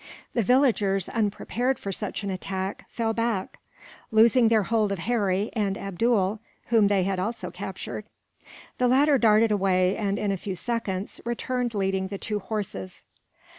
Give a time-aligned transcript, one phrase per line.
[0.33, 3.59] The villagers, unprepared for such an attack, fell back;
[4.09, 6.39] losing their hold of Harry, and Abdool,
[6.69, 8.05] whom they had also captured.
[8.79, 13.03] The latter darted away and, in a few seconds, returned leading the two horses.